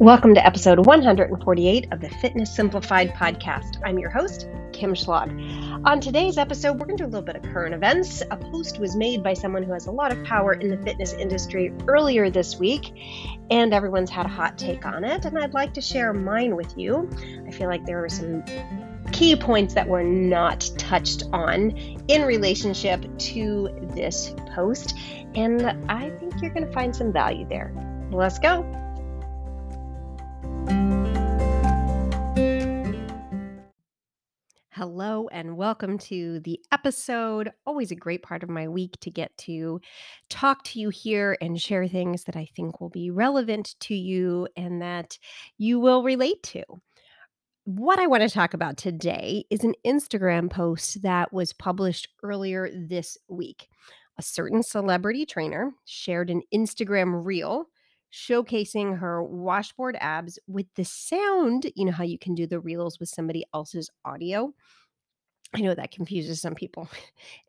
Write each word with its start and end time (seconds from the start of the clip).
Welcome 0.00 0.32
to 0.36 0.46
episode 0.46 0.86
148 0.86 1.92
of 1.92 2.00
the 2.00 2.08
Fitness 2.08 2.54
Simplified 2.54 3.12
podcast. 3.14 3.82
I'm 3.84 3.98
your 3.98 4.10
host, 4.10 4.46
Kim 4.72 4.94
Schlag. 4.94 5.28
On 5.84 6.00
today's 6.00 6.38
episode, 6.38 6.78
we're 6.78 6.86
going 6.86 6.98
to 6.98 7.02
do 7.02 7.08
a 7.08 7.10
little 7.10 7.26
bit 7.26 7.34
of 7.34 7.42
current 7.42 7.74
events. 7.74 8.22
A 8.30 8.36
post 8.36 8.78
was 8.78 8.94
made 8.94 9.24
by 9.24 9.34
someone 9.34 9.64
who 9.64 9.72
has 9.72 9.88
a 9.88 9.90
lot 9.90 10.12
of 10.12 10.22
power 10.22 10.52
in 10.52 10.68
the 10.68 10.76
fitness 10.76 11.14
industry 11.14 11.74
earlier 11.88 12.30
this 12.30 12.60
week, 12.60 12.92
and 13.50 13.74
everyone's 13.74 14.08
had 14.08 14.24
a 14.24 14.28
hot 14.28 14.56
take 14.56 14.86
on 14.86 15.02
it. 15.02 15.24
And 15.24 15.36
I'd 15.36 15.52
like 15.52 15.74
to 15.74 15.80
share 15.80 16.12
mine 16.12 16.54
with 16.54 16.78
you. 16.78 17.10
I 17.48 17.50
feel 17.50 17.66
like 17.66 17.84
there 17.84 18.00
were 18.00 18.08
some 18.08 18.44
key 19.10 19.34
points 19.34 19.74
that 19.74 19.88
were 19.88 20.04
not 20.04 20.70
touched 20.78 21.24
on 21.32 21.72
in 22.06 22.22
relationship 22.22 23.04
to 23.18 23.68
this 23.96 24.32
post, 24.54 24.96
and 25.34 25.66
I 25.90 26.10
think 26.10 26.40
you're 26.40 26.52
going 26.52 26.68
to 26.68 26.72
find 26.72 26.94
some 26.94 27.12
value 27.12 27.48
there. 27.48 27.72
Let's 28.12 28.38
go. 28.38 28.64
Hello 34.78 35.26
and 35.32 35.56
welcome 35.56 35.98
to 35.98 36.38
the 36.38 36.60
episode. 36.70 37.50
Always 37.66 37.90
a 37.90 37.96
great 37.96 38.22
part 38.22 38.44
of 38.44 38.48
my 38.48 38.68
week 38.68 38.96
to 39.00 39.10
get 39.10 39.36
to 39.38 39.80
talk 40.30 40.62
to 40.66 40.78
you 40.78 40.88
here 40.90 41.36
and 41.40 41.60
share 41.60 41.88
things 41.88 42.22
that 42.22 42.36
I 42.36 42.46
think 42.54 42.80
will 42.80 42.88
be 42.88 43.10
relevant 43.10 43.74
to 43.80 43.96
you 43.96 44.46
and 44.56 44.80
that 44.80 45.18
you 45.56 45.80
will 45.80 46.04
relate 46.04 46.44
to. 46.44 46.62
What 47.64 47.98
I 47.98 48.06
want 48.06 48.22
to 48.22 48.28
talk 48.28 48.54
about 48.54 48.76
today 48.76 49.46
is 49.50 49.64
an 49.64 49.74
Instagram 49.84 50.48
post 50.48 51.02
that 51.02 51.32
was 51.32 51.52
published 51.52 52.10
earlier 52.22 52.70
this 52.72 53.18
week. 53.26 53.68
A 54.16 54.22
certain 54.22 54.62
celebrity 54.62 55.26
trainer 55.26 55.72
shared 55.86 56.30
an 56.30 56.42
Instagram 56.54 57.26
reel 57.26 57.66
showcasing 58.12 58.98
her 58.98 59.22
washboard 59.22 59.96
abs 60.00 60.38
with 60.46 60.66
the 60.74 60.84
sound. 60.84 61.70
You 61.74 61.86
know 61.86 61.92
how 61.92 62.04
you 62.04 62.18
can 62.18 62.34
do 62.34 62.46
the 62.46 62.60
reels 62.60 62.98
with 62.98 63.08
somebody 63.08 63.44
else's 63.54 63.90
audio? 64.04 64.54
I 65.54 65.60
know 65.60 65.74
that 65.74 65.90
confuses 65.90 66.40
some 66.40 66.54
people. 66.54 66.88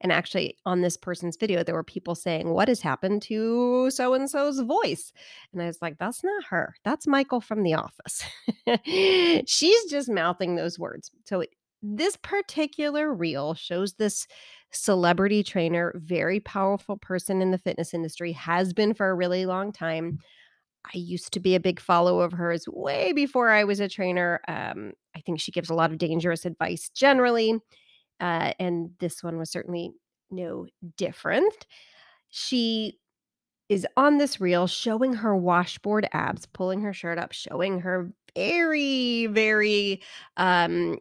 And 0.01 0.13
actually, 0.13 0.57
on 0.65 0.79
this 0.79 0.95
person's 0.95 1.35
video, 1.35 1.61
there 1.61 1.75
were 1.75 1.83
people 1.83 2.15
saying, 2.15 2.49
What 2.49 2.69
has 2.69 2.79
happened 2.79 3.21
to 3.23 3.91
so 3.91 4.13
and 4.13 4.29
so's 4.29 4.61
voice? 4.61 5.11
And 5.51 5.61
I 5.61 5.65
was 5.65 5.81
like, 5.81 5.97
That's 5.97 6.23
not 6.23 6.45
her. 6.45 6.73
That's 6.85 7.05
Michael 7.05 7.41
from 7.41 7.63
The 7.63 7.73
Office. 7.73 8.23
She's 9.45 9.91
just 9.91 10.09
mouthing 10.09 10.55
those 10.55 10.79
words. 10.79 11.11
So, 11.25 11.41
it, 11.41 11.49
this 11.81 12.15
particular 12.15 13.13
reel 13.13 13.53
shows 13.55 13.93
this 13.93 14.25
celebrity 14.71 15.43
trainer, 15.43 15.93
very 15.97 16.39
powerful 16.39 16.95
person 16.97 17.41
in 17.41 17.51
the 17.51 17.57
fitness 17.57 17.93
industry, 17.93 18.31
has 18.33 18.73
been 18.73 18.93
for 18.93 19.09
a 19.09 19.15
really 19.15 19.45
long 19.45 19.73
time. 19.73 20.19
I 20.85 20.97
used 20.97 21.33
to 21.33 21.39
be 21.39 21.55
a 21.55 21.59
big 21.59 21.79
follower 21.79 22.23
of 22.25 22.33
hers 22.33 22.65
way 22.67 23.11
before 23.13 23.49
I 23.49 23.63
was 23.63 23.79
a 23.79 23.89
trainer. 23.89 24.39
Um, 24.47 24.93
I 25.15 25.21
think 25.21 25.39
she 25.39 25.51
gives 25.51 25.69
a 25.69 25.75
lot 25.75 25.91
of 25.91 25.97
dangerous 25.97 26.45
advice 26.45 26.89
generally. 26.89 27.59
Uh, 28.19 28.53
and 28.59 28.91
this 28.99 29.23
one 29.23 29.37
was 29.37 29.51
certainly 29.51 29.91
no 30.31 30.65
different. 30.97 31.67
She 32.29 32.97
is 33.69 33.85
on 33.95 34.17
this 34.17 34.41
reel 34.41 34.67
showing 34.67 35.13
her 35.13 35.35
washboard 35.35 36.07
abs, 36.11 36.45
pulling 36.47 36.81
her 36.81 36.93
shirt 36.93 37.19
up, 37.19 37.31
showing 37.31 37.79
her 37.79 38.11
very, 38.35 39.27
very 39.27 40.01
um, 40.37 40.97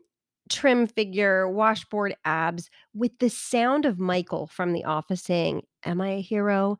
trim 0.50 0.86
figure, 0.86 1.48
washboard 1.48 2.14
abs, 2.24 2.70
with 2.94 3.18
the 3.18 3.30
sound 3.30 3.86
of 3.86 3.98
Michael 3.98 4.46
from 4.46 4.72
The 4.72 4.84
Office 4.84 5.22
saying, 5.22 5.62
Am 5.84 6.00
I 6.00 6.08
a 6.10 6.20
hero? 6.20 6.78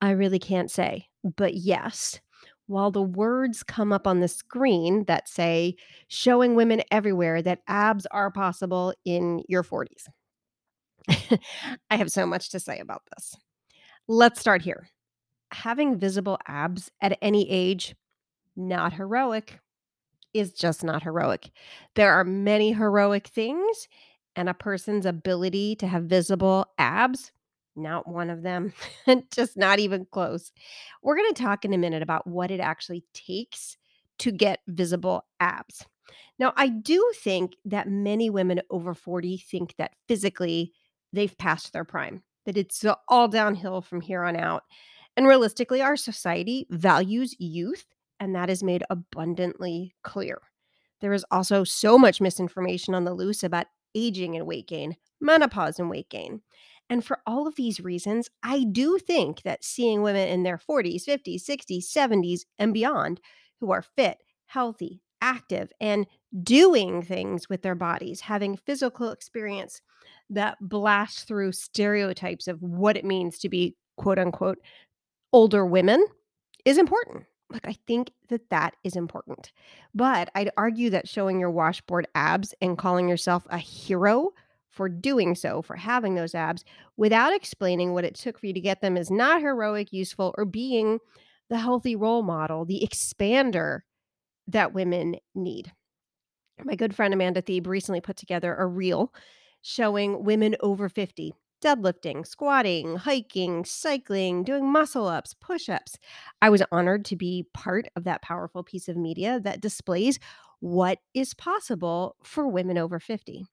I 0.00 0.10
really 0.10 0.38
can't 0.38 0.70
say. 0.70 1.06
But 1.36 1.54
yes, 1.54 2.20
while 2.68 2.90
the 2.90 3.02
words 3.02 3.62
come 3.62 3.92
up 3.92 4.06
on 4.06 4.20
the 4.20 4.28
screen 4.28 5.04
that 5.04 5.28
say, 5.28 5.74
showing 6.06 6.54
women 6.54 6.82
everywhere 6.90 7.42
that 7.42 7.62
abs 7.66 8.06
are 8.12 8.30
possible 8.30 8.94
in 9.04 9.42
your 9.48 9.64
40s. 9.64 10.06
I 11.90 11.96
have 11.96 12.10
so 12.10 12.26
much 12.26 12.50
to 12.50 12.60
say 12.60 12.78
about 12.78 13.02
this. 13.16 13.34
Let's 14.06 14.40
start 14.40 14.62
here. 14.62 14.90
Having 15.52 15.98
visible 15.98 16.38
abs 16.46 16.90
at 17.00 17.18
any 17.22 17.50
age, 17.50 17.96
not 18.54 18.92
heroic, 18.92 19.58
is 20.34 20.52
just 20.52 20.84
not 20.84 21.02
heroic. 21.02 21.50
There 21.94 22.12
are 22.12 22.24
many 22.24 22.72
heroic 22.72 23.28
things, 23.28 23.88
and 24.36 24.48
a 24.48 24.54
person's 24.54 25.06
ability 25.06 25.74
to 25.76 25.86
have 25.86 26.04
visible 26.04 26.66
abs 26.78 27.32
not 27.78 28.08
one 28.08 28.30
of 28.30 28.42
them, 28.42 28.72
just 29.32 29.56
not 29.56 29.78
even 29.78 30.06
close. 30.10 30.52
We're 31.02 31.16
going 31.16 31.32
to 31.32 31.42
talk 31.42 31.64
in 31.64 31.72
a 31.72 31.78
minute 31.78 32.02
about 32.02 32.26
what 32.26 32.50
it 32.50 32.60
actually 32.60 33.04
takes 33.14 33.76
to 34.18 34.32
get 34.32 34.60
visible 34.66 35.24
abs. 35.40 35.84
Now, 36.38 36.52
I 36.56 36.68
do 36.68 37.12
think 37.16 37.56
that 37.64 37.88
many 37.88 38.30
women 38.30 38.60
over 38.70 38.94
40 38.94 39.38
think 39.38 39.74
that 39.76 39.92
physically 40.06 40.72
they've 41.12 41.36
passed 41.36 41.72
their 41.72 41.84
prime, 41.84 42.22
that 42.46 42.56
it's 42.56 42.84
all 43.08 43.28
downhill 43.28 43.82
from 43.82 44.00
here 44.00 44.24
on 44.24 44.36
out. 44.36 44.62
And 45.16 45.26
realistically, 45.26 45.82
our 45.82 45.96
society 45.96 46.66
values 46.70 47.34
youth, 47.38 47.84
and 48.20 48.34
that 48.34 48.50
is 48.50 48.62
made 48.62 48.84
abundantly 48.88 49.94
clear. 50.02 50.40
There 51.00 51.12
is 51.12 51.24
also 51.30 51.64
so 51.64 51.98
much 51.98 52.20
misinformation 52.20 52.94
on 52.94 53.04
the 53.04 53.14
loose 53.14 53.42
about 53.42 53.66
aging 53.94 54.36
and 54.36 54.46
weight 54.46 54.68
gain, 54.68 54.96
menopause 55.20 55.78
and 55.78 55.90
weight 55.90 56.08
gain. 56.08 56.40
And 56.90 57.04
for 57.04 57.20
all 57.26 57.46
of 57.46 57.56
these 57.56 57.80
reasons, 57.80 58.30
I 58.42 58.64
do 58.64 58.98
think 58.98 59.42
that 59.42 59.64
seeing 59.64 60.02
women 60.02 60.28
in 60.28 60.42
their 60.42 60.58
40s, 60.58 61.04
50s, 61.04 61.44
60s, 61.44 61.84
70s, 61.84 62.40
and 62.58 62.72
beyond 62.72 63.20
who 63.60 63.70
are 63.70 63.82
fit, 63.82 64.18
healthy, 64.46 65.02
active, 65.20 65.72
and 65.80 66.06
doing 66.42 67.02
things 67.02 67.48
with 67.48 67.62
their 67.62 67.74
bodies, 67.74 68.20
having 68.20 68.56
physical 68.56 69.10
experience 69.10 69.80
that 70.30 70.56
blast 70.60 71.26
through 71.26 71.52
stereotypes 71.52 72.48
of 72.48 72.62
what 72.62 72.96
it 72.96 73.04
means 73.04 73.38
to 73.38 73.48
be 73.48 73.76
quote 73.96 74.18
unquote 74.18 74.58
older 75.32 75.66
women 75.66 76.04
is 76.64 76.78
important. 76.78 77.24
Like, 77.50 77.66
I 77.66 77.76
think 77.86 78.12
that 78.28 78.50
that 78.50 78.76
is 78.84 78.94
important. 78.94 79.52
But 79.94 80.30
I'd 80.34 80.50
argue 80.56 80.90
that 80.90 81.08
showing 81.08 81.40
your 81.40 81.50
washboard 81.50 82.06
abs 82.14 82.54
and 82.60 82.76
calling 82.76 83.08
yourself 83.08 83.46
a 83.48 83.58
hero 83.58 84.32
for 84.78 84.88
doing 84.88 85.34
so, 85.34 85.60
for 85.60 85.74
having 85.74 86.14
those 86.14 86.36
abs, 86.36 86.64
without 86.96 87.34
explaining 87.34 87.92
what 87.92 88.04
it 88.04 88.14
took 88.14 88.38
for 88.38 88.46
you 88.46 88.52
to 88.52 88.60
get 88.60 88.80
them 88.80 88.96
is 88.96 89.10
not 89.10 89.40
heroic, 89.40 89.92
useful, 89.92 90.32
or 90.38 90.44
being 90.44 91.00
the 91.50 91.58
healthy 91.58 91.96
role 91.96 92.22
model, 92.22 92.64
the 92.64 92.88
expander 92.88 93.80
that 94.46 94.72
women 94.72 95.16
need. 95.34 95.72
My 96.62 96.76
good 96.76 96.94
friend 96.94 97.12
Amanda 97.12 97.42
Thebe 97.42 97.66
recently 97.66 98.00
put 98.00 98.16
together 98.16 98.54
a 98.54 98.68
reel 98.68 99.12
showing 99.62 100.22
women 100.22 100.54
over 100.60 100.88
50 100.88 101.34
deadlifting, 101.60 102.24
squatting, 102.24 102.94
hiking, 102.94 103.64
cycling, 103.64 104.44
doing 104.44 104.64
muscle 104.64 105.08
ups, 105.08 105.34
push 105.40 105.68
ups. 105.68 105.98
I 106.40 106.50
was 106.50 106.62
honored 106.70 107.04
to 107.06 107.16
be 107.16 107.48
part 107.52 107.88
of 107.96 108.04
that 108.04 108.22
powerful 108.22 108.62
piece 108.62 108.88
of 108.88 108.96
media 108.96 109.40
that 109.40 109.60
displays 109.60 110.20
what 110.60 111.00
is 111.14 111.34
possible 111.34 112.14
for 112.22 112.46
women 112.46 112.78
over 112.78 113.00
50. 113.00 113.44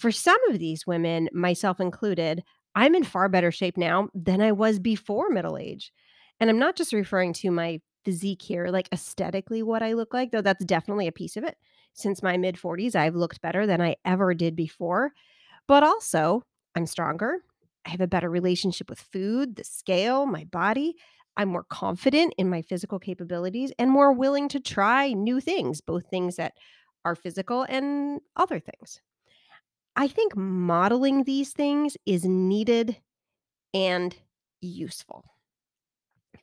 For 0.00 0.10
some 0.10 0.38
of 0.48 0.58
these 0.58 0.86
women, 0.86 1.28
myself 1.30 1.78
included, 1.78 2.42
I'm 2.74 2.94
in 2.94 3.04
far 3.04 3.28
better 3.28 3.52
shape 3.52 3.76
now 3.76 4.08
than 4.14 4.40
I 4.40 4.50
was 4.50 4.78
before 4.78 5.28
middle 5.28 5.58
age. 5.58 5.92
And 6.40 6.48
I'm 6.48 6.58
not 6.58 6.74
just 6.74 6.94
referring 6.94 7.34
to 7.34 7.50
my 7.50 7.82
physique 8.06 8.40
here, 8.40 8.68
like 8.68 8.88
aesthetically 8.92 9.62
what 9.62 9.82
I 9.82 9.92
look 9.92 10.14
like, 10.14 10.30
though 10.30 10.40
that's 10.40 10.64
definitely 10.64 11.06
a 11.06 11.12
piece 11.12 11.36
of 11.36 11.44
it. 11.44 11.58
Since 11.92 12.22
my 12.22 12.38
mid 12.38 12.56
40s, 12.56 12.96
I've 12.96 13.14
looked 13.14 13.42
better 13.42 13.66
than 13.66 13.82
I 13.82 13.96
ever 14.06 14.32
did 14.32 14.56
before. 14.56 15.12
But 15.68 15.82
also, 15.82 16.44
I'm 16.74 16.86
stronger. 16.86 17.44
I 17.84 17.90
have 17.90 18.00
a 18.00 18.06
better 18.06 18.30
relationship 18.30 18.88
with 18.88 19.00
food, 19.00 19.56
the 19.56 19.64
scale, 19.64 20.24
my 20.24 20.44
body. 20.44 20.94
I'm 21.36 21.50
more 21.50 21.64
confident 21.64 22.32
in 22.38 22.48
my 22.48 22.62
physical 22.62 22.98
capabilities 22.98 23.70
and 23.78 23.90
more 23.90 24.14
willing 24.14 24.48
to 24.48 24.60
try 24.60 25.12
new 25.12 25.40
things, 25.40 25.82
both 25.82 26.06
things 26.06 26.36
that 26.36 26.54
are 27.04 27.14
physical 27.14 27.66
and 27.68 28.22
other 28.34 28.60
things. 28.60 29.02
I 29.96 30.08
think 30.08 30.36
modeling 30.36 31.24
these 31.24 31.52
things 31.52 31.96
is 32.06 32.24
needed 32.24 32.96
and 33.74 34.16
useful. 34.60 35.24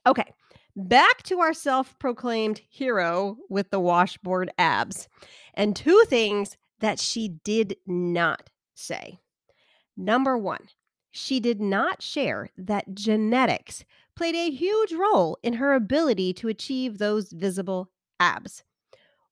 Okay, 0.06 0.34
back 0.76 1.24
to 1.24 1.40
our 1.40 1.54
self 1.54 1.98
proclaimed 2.00 2.62
hero 2.70 3.38
with 3.50 3.70
the 3.72 3.80
washboard 3.80 4.52
abs, 4.58 5.08
and 5.54 5.76
two 5.76 6.04
things 6.08 6.58
that 6.80 7.00
she 7.00 7.30
did 7.44 7.76
not 7.86 8.50
say. 8.76 9.20
Number 9.96 10.38
one, 10.38 10.68
she 11.12 11.40
did 11.40 11.60
not 11.60 12.02
share 12.02 12.50
that 12.58 12.94
genetics 12.94 13.84
played 14.16 14.36
a 14.36 14.52
huge 14.52 14.94
role 14.94 15.38
in 15.42 15.54
her 15.54 15.74
ability 15.74 16.34
to 16.34 16.48
achieve 16.48 16.98
those 16.98 17.32
visible 17.32 17.90
abs. 18.20 18.64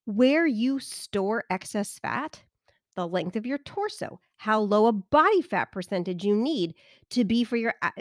Where 0.06 0.46
you 0.46 0.80
store 0.80 1.44
excess 1.50 2.00
fat 2.00 2.44
the 2.96 3.08
length 3.08 3.36
of 3.36 3.46
your 3.46 3.58
torso, 3.60 4.20
how 4.38 4.60
low 4.60 4.88
a 4.88 4.92
body 4.92 5.42
fat 5.42 5.72
percentage 5.72 6.24
you 6.24 6.36
need 6.36 6.74
to 7.12 7.24
be 7.24 7.44
for 7.44 7.58
your 7.58 7.74
uh, 7.82 7.92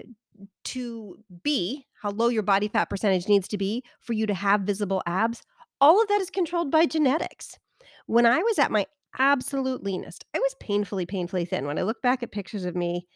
to 0.65 1.17
be 1.43 1.87
how 2.03 2.11
low 2.11 2.29
your 2.29 2.43
body 2.43 2.69
fat 2.69 2.91
percentage 2.91 3.29
needs 3.29 3.49
to 3.49 3.59
be 3.59 3.83
for 4.01 4.13
you 4.13 4.27
to 4.27 4.35
have 4.35 4.63
visible 4.63 5.03
abs 5.07 5.43
All 5.81 6.01
of 6.01 6.09
that 6.09 6.21
is 6.21 6.31
controlled 6.31 6.71
by 6.71 6.87
genetics. 6.87 7.59
When 8.07 8.27
I 8.27 8.39
was 8.39 8.59
at 8.59 8.71
my 8.71 8.87
absolute 9.19 9.83
leanest, 9.83 10.25
I 10.35 10.39
was 10.39 10.55
painfully, 10.61 11.07
painfully 11.07 11.45
thin. 11.45 11.67
When 11.67 11.79
I 11.79 11.83
look 11.83 12.03
back 12.03 12.23
at 12.23 12.33
pictures 12.33 12.65
of 12.65 12.77
me 12.77 13.07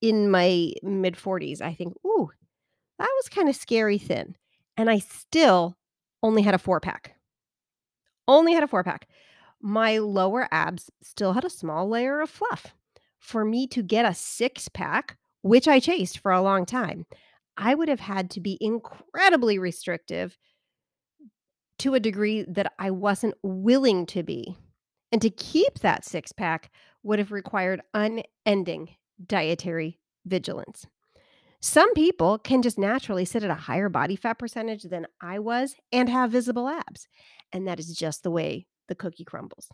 in 0.00 0.30
my 0.30 0.72
mid 0.82 1.16
40s, 1.16 1.60
I 1.60 1.74
think, 1.74 1.94
ooh, 2.06 2.30
that 2.98 3.10
was 3.16 3.28
kind 3.28 3.48
of 3.48 3.56
scary 3.56 3.98
thin. 3.98 4.36
And 4.76 4.88
I 4.90 4.98
still 4.98 5.76
only 6.22 6.42
had 6.42 6.54
a 6.54 6.58
four 6.58 6.80
pack. 6.80 7.14
Only 8.26 8.52
had 8.52 8.62
a 8.62 8.68
four 8.68 8.84
pack. 8.84 9.08
My 9.60 9.98
lower 9.98 10.48
abs 10.50 10.90
still 11.02 11.32
had 11.32 11.44
a 11.44 11.50
small 11.50 11.88
layer 11.88 12.20
of 12.20 12.30
fluff. 12.30 12.74
For 13.18 13.44
me 13.44 13.66
to 13.68 13.82
get 13.82 14.06
a 14.06 14.14
six 14.14 14.68
pack, 14.68 15.16
which 15.42 15.66
I 15.66 15.80
chased 15.80 16.18
for 16.18 16.30
a 16.32 16.42
long 16.42 16.64
time, 16.64 17.06
I 17.56 17.74
would 17.74 17.88
have 17.88 18.00
had 18.00 18.30
to 18.32 18.40
be 18.40 18.56
incredibly 18.60 19.58
restrictive 19.58 20.38
to 21.80 21.94
a 21.94 22.00
degree 22.00 22.44
that 22.48 22.72
I 22.78 22.90
wasn't 22.90 23.34
willing 23.42 24.06
to 24.06 24.22
be. 24.22 24.56
And 25.10 25.20
to 25.22 25.30
keep 25.30 25.80
that 25.80 26.04
six 26.04 26.32
pack 26.32 26.70
would 27.02 27.18
have 27.18 27.32
required 27.32 27.82
unending 27.94 28.90
dietary 29.26 29.98
vigilance. 30.26 30.86
Some 31.60 31.92
people 31.94 32.38
can 32.38 32.62
just 32.62 32.78
naturally 32.78 33.24
sit 33.24 33.42
at 33.42 33.50
a 33.50 33.54
higher 33.54 33.88
body 33.88 34.14
fat 34.14 34.34
percentage 34.34 34.84
than 34.84 35.06
I 35.20 35.40
was 35.40 35.74
and 35.90 36.08
have 36.08 36.30
visible 36.30 36.68
abs. 36.68 37.08
And 37.52 37.66
that 37.66 37.80
is 37.80 37.96
just 37.96 38.22
the 38.22 38.30
way 38.30 38.66
the 38.88 38.94
cookie 38.94 39.24
crumbles. 39.24 39.68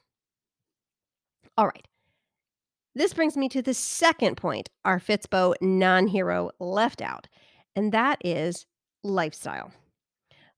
All 1.57 1.67
right. 1.67 1.87
This 2.95 3.15
brings 3.15 3.37
me 3.37 3.49
to 3.49 3.63
the 3.63 3.75
second 3.75 4.37
point 4.37 4.69
our 4.85 5.01
Fitspo 5.01 5.55
non 5.61 6.07
hero 6.07 6.51
left 6.61 7.03
out, 7.03 7.27
and 7.75 7.93
that 7.93 8.19
is 8.25 8.67
lifestyle. 9.03 9.73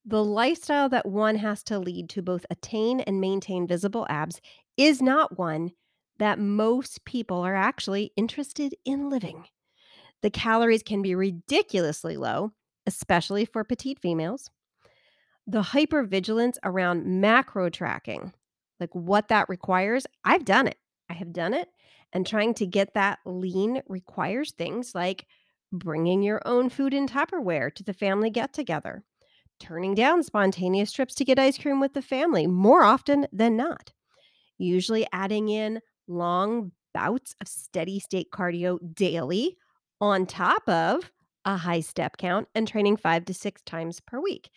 The 0.05 0.23
lifestyle 0.23 0.89
that 0.91 1.07
one 1.07 1.37
has 1.37 1.63
to 1.65 1.79
lead 1.79 2.09
to 2.11 2.23
both 2.23 2.47
attain 2.51 3.01
and 3.01 3.21
maintain 3.21 3.67
visible 3.67 4.07
abs 4.09 4.41
is 4.77 5.03
not 5.03 5.39
one 5.39 5.73
that 6.19 6.39
most 6.39 7.05
people 7.05 7.41
are 7.41 7.57
actually 7.57 8.13
interested 8.17 8.75
in 8.85 9.11
living. 9.11 9.45
The 10.23 10.31
calories 10.31 10.83
can 10.83 11.03
be 11.03 11.15
ridiculously 11.15 12.17
low, 12.17 12.53
especially 12.87 13.45
for 13.45 13.65
petite 13.65 13.99
females. 13.99 14.51
The 15.47 15.63
hypervigilance 15.63 16.57
around 16.65 17.07
macro 17.07 17.69
tracking, 17.69 18.33
like 18.81 18.95
what 18.95 19.29
that 19.29 19.49
requires, 19.49 20.07
I've 20.25 20.45
done 20.45 20.67
it. 20.67 20.79
I 21.09 21.15
have 21.15 21.33
done 21.33 21.55
it. 21.55 21.69
And 22.13 22.27
trying 22.27 22.55
to 22.55 22.67
get 22.67 22.95
that 22.95 23.19
lean 23.25 23.83
requires 23.89 24.53
things 24.53 24.95
like 24.95 25.27
bringing 25.73 26.23
your 26.23 26.41
own 26.45 26.69
food 26.69 26.95
in 26.95 27.07
Tupperware 27.07 27.75
to 27.75 27.83
the 27.83 27.93
family 27.93 28.31
get 28.31 28.53
together, 28.53 29.05
turning 29.61 29.95
down 29.95 30.23
spontaneous 30.23 30.93
trips 30.93 31.15
to 31.17 31.25
get 31.25 31.39
ice 31.39 31.59
cream 31.59 31.81
with 31.81 31.95
the 31.95 32.03
family 32.03 32.47
more 32.47 32.83
often 32.83 33.27
than 33.33 33.57
not, 33.57 33.93
usually 34.59 35.07
adding 35.13 35.49
in 35.49 35.81
long 36.09 36.73
bouts 36.95 37.35
of 37.41 37.49
steady 37.49 37.99
state 38.01 38.29
cardio 38.33 38.79
daily 38.95 39.57
on 40.01 40.25
top 40.27 40.67
of 40.69 41.11
a 41.45 41.57
high 41.57 41.81
step 41.81 42.17
count 42.17 42.49
and 42.55 42.67
training 42.67 42.97
five 42.97 43.25
to 43.25 43.35
six 43.35 43.63
times 43.63 44.01
per 44.01 44.21
week. 44.21 44.51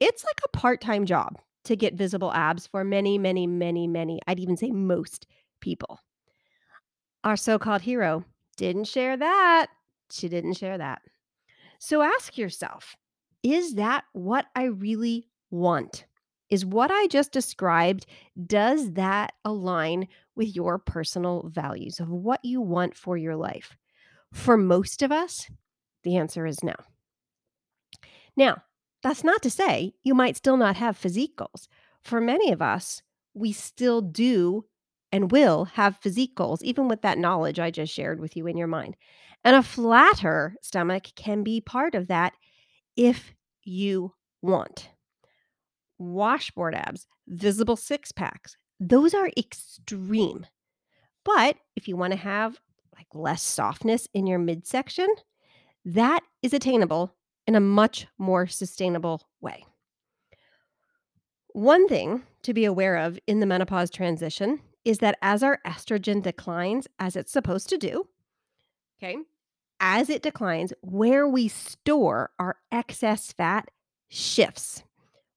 It's 0.00 0.24
like 0.24 0.40
a 0.44 0.56
part 0.56 0.80
time 0.80 1.06
job 1.06 1.38
to 1.64 1.76
get 1.76 1.94
visible 1.94 2.32
abs 2.32 2.66
for 2.66 2.84
many, 2.84 3.18
many, 3.18 3.46
many, 3.46 3.86
many, 3.86 4.20
I'd 4.26 4.40
even 4.40 4.56
say 4.56 4.70
most 4.70 5.26
people. 5.60 6.00
Our 7.24 7.36
so 7.36 7.58
called 7.58 7.82
hero 7.82 8.24
didn't 8.56 8.84
share 8.84 9.16
that. 9.16 9.68
She 10.10 10.28
didn't 10.28 10.54
share 10.54 10.78
that. 10.78 11.00
So 11.78 12.02
ask 12.02 12.38
yourself 12.38 12.96
is 13.42 13.74
that 13.74 14.04
what 14.12 14.46
I 14.56 14.64
really 14.64 15.28
want? 15.50 16.06
Is 16.50 16.64
what 16.64 16.90
I 16.90 17.06
just 17.08 17.32
described, 17.32 18.06
does 18.46 18.92
that 18.92 19.32
align 19.44 20.08
with 20.34 20.54
your 20.54 20.78
personal 20.78 21.48
values 21.48 22.00
of 22.00 22.08
what 22.08 22.40
you 22.42 22.60
want 22.60 22.96
for 22.96 23.16
your 23.16 23.36
life? 23.36 23.76
For 24.32 24.56
most 24.56 25.02
of 25.02 25.12
us, 25.12 25.50
the 26.04 26.16
answer 26.16 26.46
is 26.46 26.62
no. 26.62 26.74
Now, 28.36 28.62
that's 29.04 29.22
not 29.22 29.42
to 29.42 29.50
say 29.50 29.92
you 30.02 30.14
might 30.14 30.34
still 30.34 30.56
not 30.56 30.76
have 30.76 30.96
physique 30.96 31.36
goals. 31.36 31.68
For 32.02 32.22
many 32.22 32.50
of 32.50 32.62
us, 32.62 33.02
we 33.34 33.52
still 33.52 34.00
do 34.00 34.64
and 35.12 35.30
will 35.30 35.66
have 35.66 35.98
physique 35.98 36.34
goals, 36.34 36.64
even 36.64 36.88
with 36.88 37.02
that 37.02 37.18
knowledge 37.18 37.60
I 37.60 37.70
just 37.70 37.92
shared 37.92 38.18
with 38.18 38.34
you 38.34 38.46
in 38.46 38.56
your 38.56 38.66
mind. 38.66 38.96
And 39.44 39.56
a 39.56 39.62
flatter 39.62 40.56
stomach 40.62 41.04
can 41.16 41.42
be 41.42 41.60
part 41.60 41.94
of 41.94 42.08
that 42.08 42.32
if 42.96 43.34
you 43.62 44.14
want. 44.40 44.88
Washboard 45.98 46.74
abs, 46.74 47.06
visible 47.28 47.76
six 47.76 48.10
packs, 48.10 48.56
those 48.80 49.12
are 49.12 49.30
extreme. 49.36 50.46
But 51.26 51.56
if 51.76 51.88
you 51.88 51.96
want 51.96 52.14
to 52.14 52.18
have 52.18 52.58
like 52.96 53.08
less 53.12 53.42
softness 53.42 54.08
in 54.14 54.26
your 54.26 54.38
midsection, 54.38 55.08
that 55.84 56.20
is 56.42 56.54
attainable 56.54 57.14
in 57.46 57.54
a 57.54 57.60
much 57.60 58.06
more 58.18 58.46
sustainable 58.46 59.22
way. 59.40 59.64
One 61.52 61.86
thing 61.88 62.22
to 62.42 62.52
be 62.52 62.64
aware 62.64 62.96
of 62.96 63.18
in 63.26 63.40
the 63.40 63.46
menopause 63.46 63.90
transition 63.90 64.60
is 64.84 64.98
that 64.98 65.18
as 65.22 65.42
our 65.42 65.60
estrogen 65.66 66.22
declines, 66.22 66.86
as 66.98 67.16
it's 67.16 67.32
supposed 67.32 67.68
to 67.68 67.78
do, 67.78 68.08
okay, 68.98 69.16
as 69.80 70.10
it 70.10 70.22
declines, 70.22 70.72
where 70.82 71.28
we 71.28 71.48
store 71.48 72.30
our 72.38 72.56
excess 72.72 73.32
fat 73.32 73.70
shifts 74.08 74.82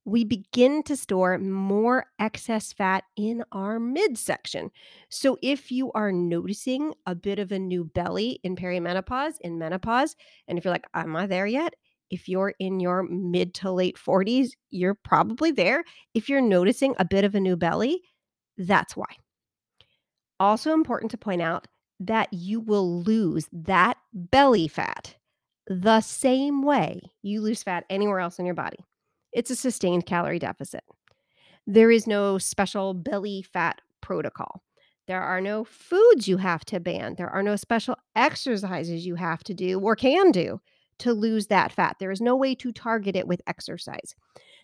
we 0.08 0.24
begin 0.24 0.84
to 0.84 0.96
store 0.96 1.38
more 1.38 2.06
excess 2.18 2.72
fat 2.72 3.04
in 3.18 3.44
our 3.52 3.78
midsection. 3.78 4.72
So, 5.10 5.38
if 5.42 5.70
you 5.70 5.92
are 5.92 6.14
noticing 6.14 6.94
a 7.06 7.14
bit 7.14 7.40
of 7.40 7.52
a 7.52 7.60
new 7.60 7.84
belly 7.84 8.40
in 8.42 8.56
perimenopause, 8.56 9.34
in 9.42 9.60
menopause, 9.60 10.16
and 10.48 10.58
if 10.58 10.64
you're 10.64 10.74
like, 10.74 10.88
Am 10.94 11.14
I 11.18 11.28
there 11.28 11.46
yet? 11.46 11.76
If 12.10 12.28
you're 12.28 12.54
in 12.60 12.80
your 12.80 13.04
mid 13.04 13.54
to 13.56 13.72
late 13.72 13.98
40s, 13.98 14.52
you're 14.70 14.96
probably 14.96 15.52
there. 15.52 15.84
If 16.14 16.30
you're 16.30 16.42
noticing 16.42 16.96
a 16.98 17.06
bit 17.06 17.26
of 17.26 17.36
a 17.36 17.40
new 17.40 17.56
belly, 17.56 18.02
that's 18.58 18.96
why. 18.96 19.08
Also, 20.40 20.74
important 20.74 21.12
to 21.12 21.18
point 21.18 21.42
out 21.42 21.68
that 22.00 22.32
you 22.32 22.60
will 22.60 23.02
lose 23.02 23.48
that 23.52 23.98
belly 24.14 24.68
fat 24.68 25.16
the 25.68 26.00
same 26.02 26.62
way 26.62 27.02
you 27.24 27.42
lose 27.42 27.64
fat 27.64 27.84
anywhere 27.90 28.20
else 28.20 28.40
in 28.40 28.46
your 28.46 28.56
body. 28.56 28.78
It's 29.34 29.52
a 29.52 29.56
sustained 29.56 30.06
calorie 30.06 30.40
deficit. 30.40 30.84
There 31.66 31.92
is 31.92 32.08
no 32.08 32.38
special 32.38 32.94
belly 32.94 33.42
fat 33.42 33.82
protocol. 34.02 34.64
There 35.08 35.22
are 35.22 35.42
no 35.42 35.66
foods 35.66 36.28
you 36.28 36.38
have 36.38 36.64
to 36.66 36.80
ban. 36.80 37.16
There 37.18 37.30
are 37.30 37.44
no 37.44 37.56
special 37.56 37.96
exercises 38.16 39.06
you 39.06 39.16
have 39.16 39.44
to 39.46 39.54
do 39.54 39.80
or 39.80 39.96
can 39.96 40.32
do 40.32 40.62
to 41.00 41.14
lose 41.14 41.48
that 41.48 41.72
fat. 41.72 41.98
There 42.00 42.12
is 42.12 42.22
no 42.22 42.36
way 42.36 42.56
to 42.56 42.72
target 42.72 43.16
it 43.16 43.28
with 43.28 43.42
exercise. 43.48 44.16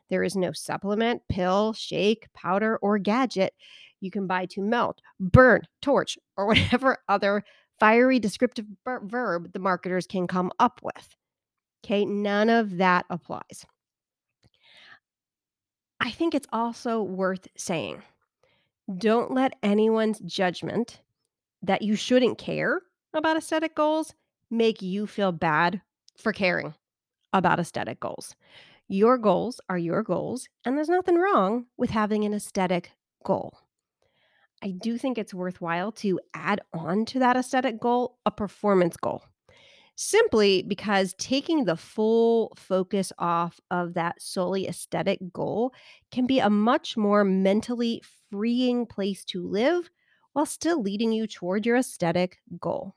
There 0.10 0.24
is 0.24 0.36
no 0.36 0.52
supplement, 0.52 1.22
pill, 1.30 1.74
shake, 1.74 2.28
powder, 2.34 2.78
or 2.82 2.98
gadget 3.00 3.54
you 4.04 4.12
can 4.12 4.28
buy 4.28 4.46
to 4.48 4.62
melt, 4.62 5.02
burn, 5.20 5.62
torch, 5.82 6.18
or 6.38 6.46
whatever 6.48 6.98
other 7.08 7.44
fiery 7.80 8.20
descriptive 8.20 8.66
verb 8.86 9.52
the 9.54 9.60
marketers 9.60 10.06
can 10.06 10.28
come 10.28 10.52
up 10.60 10.82
with. 10.84 11.16
Okay, 11.84 12.06
none 12.06 12.50
of 12.50 12.78
that 12.78 13.06
applies. 13.10 13.66
I 16.00 16.12
think 16.12 16.36
it's 16.36 16.48
also 16.52 17.02
worth 17.02 17.48
saying 17.58 18.02
don't 18.98 19.32
let 19.32 19.54
anyone's 19.64 20.20
judgment 20.20 21.00
that 21.62 21.82
you 21.82 21.96
shouldn't 21.96 22.38
care 22.38 22.82
about 23.14 23.38
aesthetic 23.38 23.76
goals 23.76 24.14
make 24.52 24.82
you 24.82 25.08
feel 25.08 25.32
bad 25.32 25.82
for 26.18 26.34
caring 26.34 26.74
about 27.32 27.60
aesthetic 27.60 28.00
goals. 28.00 28.36
Your 28.88 29.18
goals 29.18 29.60
are 29.70 29.78
your 29.78 30.04
goals, 30.04 30.48
and 30.66 30.78
there's 30.78 30.90
nothing 30.90 31.16
wrong 31.16 31.66
with 31.78 31.90
having 31.90 32.26
an 32.26 32.34
aesthetic 32.34 32.92
goal. 33.24 33.58
I 34.62 34.72
do 34.72 34.98
think 34.98 35.18
it's 35.18 35.34
worthwhile 35.34 35.92
to 35.94 36.20
add 36.34 36.62
on 36.74 37.06
to 37.06 37.20
that 37.20 37.36
aesthetic 37.36 37.80
goal 37.80 38.18
a 38.26 38.32
performance 38.32 38.96
goal 38.98 39.24
simply 39.96 40.64
because 40.64 41.14
taking 41.18 41.66
the 41.66 41.76
full 41.76 42.54
focus 42.56 43.12
off 43.20 43.60
of 43.70 43.94
that 43.94 44.22
solely 44.22 44.68
aesthetic 44.68 45.20
goal 45.32 45.74
can 46.12 46.26
be 46.26 46.40
a 46.40 46.50
much 46.50 46.98
more 46.98 47.24
mentally 47.24 48.02
freeing 48.32 48.86
place 48.86 49.24
to 49.26 49.48
live 49.48 49.90
while 50.34 50.46
still 50.46 50.82
leading 50.82 51.12
you 51.12 51.28
toward 51.28 51.66
your 51.66 51.78
aesthetic 51.78 52.40
goal. 52.60 52.96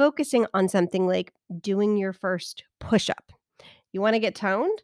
Focusing 0.00 0.46
on 0.54 0.66
something 0.66 1.06
like 1.06 1.34
doing 1.60 1.98
your 1.98 2.14
first 2.14 2.64
push 2.78 3.10
up. 3.10 3.34
You 3.92 4.00
want 4.00 4.14
to 4.14 4.18
get 4.18 4.34
toned? 4.34 4.82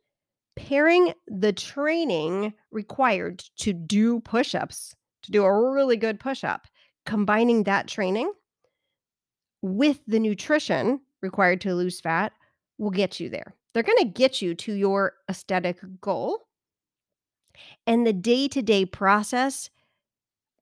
Pairing 0.57 1.15
the 1.27 1.55
training 1.55 2.53
required 2.71 3.43
to 3.61 3.73
do 3.73 4.21
push 4.21 4.55
ups, 4.55 4.95
to 5.23 5.33
do 5.33 5.43
a 5.43 5.73
really 5.73 5.97
good 5.97 6.21
push 6.21 6.45
up, 6.45 6.67
combining 7.07 7.63
that 7.63 7.89
training 7.89 8.31
with 9.63 10.01
the 10.07 10.21
nutrition 10.21 11.01
required 11.23 11.63
to 11.63 11.75
lose 11.75 11.99
fat 11.99 12.33
will 12.77 12.91
get 12.91 13.19
you 13.19 13.31
there. 13.31 13.55
They're 13.73 13.83
going 13.83 13.97
to 13.97 14.13
get 14.13 14.43
you 14.43 14.55
to 14.55 14.75
your 14.75 15.15
aesthetic 15.31 15.79
goal. 16.03 16.41
And 17.87 18.07
the 18.07 18.13
day 18.13 18.49
to 18.49 18.61
day 18.61 18.85
process, 18.85 19.71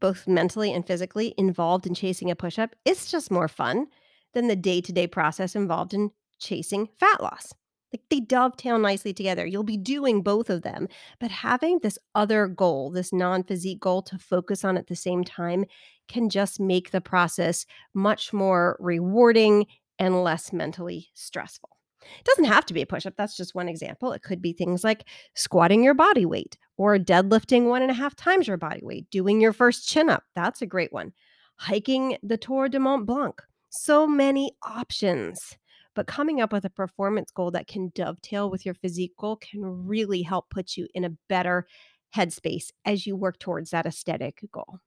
both 0.00 0.28
mentally 0.28 0.72
and 0.72 0.86
physically, 0.86 1.34
involved 1.36 1.88
in 1.88 1.94
chasing 1.96 2.30
a 2.30 2.36
push 2.36 2.56
up, 2.56 2.76
it's 2.84 3.10
just 3.10 3.32
more 3.32 3.48
fun 3.48 3.88
than 4.34 4.48
the 4.48 4.56
day 4.56 4.80
to 4.80 4.92
day 4.92 5.06
process 5.06 5.56
involved 5.56 5.94
in 5.94 6.10
chasing 6.38 6.88
fat 6.98 7.22
loss. 7.22 7.52
Like 7.92 8.02
they 8.10 8.18
dovetail 8.18 8.78
nicely 8.78 9.12
together. 9.12 9.46
You'll 9.46 9.62
be 9.62 9.76
doing 9.76 10.22
both 10.22 10.50
of 10.50 10.62
them, 10.62 10.88
but 11.20 11.30
having 11.30 11.78
this 11.78 11.96
other 12.16 12.48
goal, 12.48 12.90
this 12.90 13.12
non 13.12 13.44
physique 13.44 13.80
goal 13.80 14.02
to 14.02 14.18
focus 14.18 14.64
on 14.64 14.76
at 14.76 14.88
the 14.88 14.96
same 14.96 15.22
time, 15.22 15.64
can 16.08 16.28
just 16.28 16.58
make 16.58 16.90
the 16.90 17.00
process 17.00 17.66
much 17.94 18.32
more 18.32 18.76
rewarding 18.80 19.66
and 19.98 20.24
less 20.24 20.52
mentally 20.52 21.08
stressful. 21.14 21.70
It 22.18 22.24
doesn't 22.24 22.44
have 22.44 22.66
to 22.66 22.74
be 22.74 22.82
a 22.82 22.86
push 22.86 23.06
up. 23.06 23.14
That's 23.16 23.36
just 23.36 23.54
one 23.54 23.68
example. 23.68 24.12
It 24.12 24.22
could 24.22 24.42
be 24.42 24.52
things 24.52 24.84
like 24.84 25.04
squatting 25.34 25.82
your 25.82 25.94
body 25.94 26.26
weight 26.26 26.58
or 26.76 26.98
deadlifting 26.98 27.68
one 27.68 27.82
and 27.82 27.90
a 27.90 27.94
half 27.94 28.14
times 28.16 28.48
your 28.48 28.56
body 28.56 28.80
weight, 28.82 29.08
doing 29.10 29.40
your 29.40 29.52
first 29.52 29.88
chin 29.88 30.10
up. 30.10 30.24
That's 30.34 30.62
a 30.62 30.66
great 30.66 30.92
one. 30.92 31.12
Hiking 31.56 32.18
the 32.22 32.36
Tour 32.36 32.68
de 32.68 32.80
Mont 32.80 33.06
Blanc. 33.06 33.40
So 33.76 34.06
many 34.06 34.52
options. 34.62 35.58
But 35.96 36.06
coming 36.06 36.40
up 36.40 36.52
with 36.52 36.64
a 36.64 36.70
performance 36.70 37.32
goal 37.32 37.50
that 37.50 37.66
can 37.66 37.90
dovetail 37.94 38.48
with 38.48 38.64
your 38.64 38.74
physique 38.74 39.16
goal 39.18 39.36
can 39.36 39.62
really 39.64 40.22
help 40.22 40.48
put 40.48 40.76
you 40.76 40.86
in 40.94 41.04
a 41.04 41.16
better 41.28 41.66
headspace 42.14 42.70
as 42.84 43.04
you 43.04 43.16
work 43.16 43.38
towards 43.40 43.70
that 43.70 43.84
aesthetic 43.84 44.44
goal. 44.52 44.78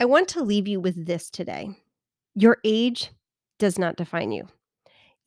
I 0.00 0.04
want 0.04 0.28
to 0.28 0.42
leave 0.42 0.66
you 0.66 0.80
with 0.80 1.06
this 1.06 1.30
today 1.30 1.70
your 2.34 2.58
age 2.64 3.12
does 3.58 3.78
not 3.78 3.96
define 3.96 4.32
you, 4.32 4.48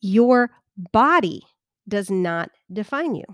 your 0.02 0.50
body 0.92 1.42
does 1.88 2.10
not 2.10 2.50
define 2.72 3.14
you. 3.14 3.24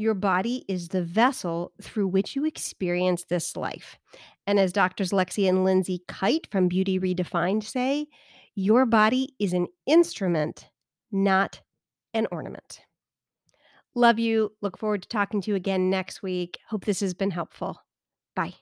Your 0.00 0.14
body 0.14 0.64
is 0.68 0.88
the 0.88 1.02
vessel 1.02 1.72
through 1.82 2.06
which 2.06 2.36
you 2.36 2.44
experience 2.44 3.24
this 3.24 3.56
life. 3.56 3.98
And 4.46 4.60
as 4.60 4.72
doctors 4.72 5.10
Lexi 5.10 5.48
and 5.48 5.64
Lindsay 5.64 6.02
Kite 6.06 6.46
from 6.52 6.68
Beauty 6.68 7.00
Redefined 7.00 7.64
say, 7.64 8.06
your 8.58 8.84
body 8.84 9.28
is 9.38 9.52
an 9.52 9.68
instrument, 9.86 10.68
not 11.12 11.60
an 12.12 12.26
ornament. 12.32 12.80
Love 13.94 14.18
you. 14.18 14.50
Look 14.60 14.76
forward 14.76 15.02
to 15.02 15.08
talking 15.08 15.40
to 15.42 15.52
you 15.52 15.54
again 15.54 15.90
next 15.90 16.24
week. 16.24 16.58
Hope 16.68 16.84
this 16.84 16.98
has 16.98 17.14
been 17.14 17.30
helpful. 17.30 17.80
Bye. 18.34 18.54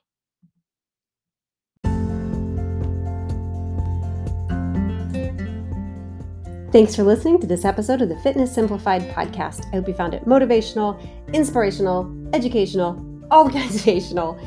Thanks 6.71 6.95
for 6.95 7.01
listening 7.01 7.41
to 7.41 7.47
this 7.47 7.65
episode 7.65 8.03
of 8.03 8.09
the 8.09 8.19
Fitness 8.19 8.53
Simplified 8.53 9.01
podcast. 9.09 9.65
I 9.73 9.77
hope 9.77 9.87
you 9.87 9.95
found 9.95 10.13
it 10.13 10.25
motivational, 10.25 11.01
inspirational, 11.33 12.29
educational, 12.33 13.03
all 13.31 13.49
kinds 13.49 13.75
organizational. 13.87 14.39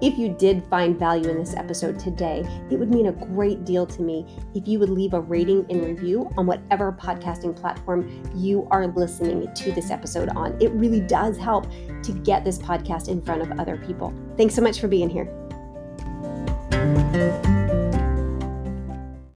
If 0.00 0.16
you 0.16 0.28
did 0.28 0.62
find 0.70 0.96
value 0.96 1.28
in 1.28 1.38
this 1.38 1.54
episode 1.54 1.98
today, 1.98 2.44
it 2.70 2.78
would 2.78 2.88
mean 2.88 3.06
a 3.06 3.12
great 3.12 3.64
deal 3.64 3.84
to 3.86 4.02
me 4.02 4.38
if 4.54 4.68
you 4.68 4.78
would 4.78 4.90
leave 4.90 5.12
a 5.12 5.20
rating 5.20 5.66
and 5.70 5.84
review 5.84 6.30
on 6.36 6.46
whatever 6.46 6.92
podcasting 6.92 7.56
platform 7.56 8.08
you 8.36 8.68
are 8.70 8.86
listening 8.86 9.52
to 9.54 9.72
this 9.72 9.90
episode 9.90 10.28
on. 10.30 10.56
It 10.62 10.70
really 10.70 11.00
does 11.00 11.36
help 11.36 11.66
to 12.04 12.12
get 12.12 12.44
this 12.44 12.58
podcast 12.58 13.08
in 13.08 13.20
front 13.20 13.42
of 13.42 13.58
other 13.58 13.76
people. 13.76 14.14
Thanks 14.36 14.54
so 14.54 14.62
much 14.62 14.80
for 14.80 14.86
being 14.86 15.10
here. 15.10 15.47